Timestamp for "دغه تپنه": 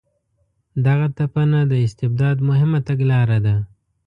0.85-1.59